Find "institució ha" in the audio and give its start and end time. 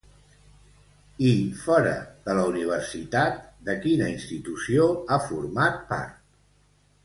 4.17-5.23